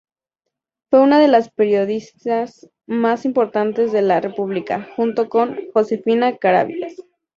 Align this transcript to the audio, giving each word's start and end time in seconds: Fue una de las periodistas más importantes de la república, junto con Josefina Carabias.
Fue 0.89 0.99
una 1.01 1.19
de 1.19 1.27
las 1.27 1.51
periodistas 1.51 2.67
más 2.87 3.23
importantes 3.23 3.91
de 3.91 4.01
la 4.01 4.19
república, 4.19 4.89
junto 4.95 5.29
con 5.29 5.59
Josefina 5.75 6.35
Carabias. 6.37 6.95